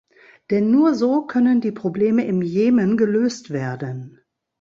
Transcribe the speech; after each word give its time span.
Denn 0.49 0.71
nur 0.71 0.95
so 0.95 1.27
können 1.27 1.61
die 1.61 1.71
Probleme 1.71 2.25
im 2.25 2.41
Jemen 2.41 2.97
gelöst 2.97 3.51
werden. 3.51 4.19